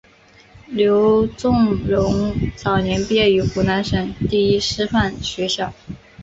[0.65, 5.75] 刘仲容早年毕业于湖南省立第一师范学校。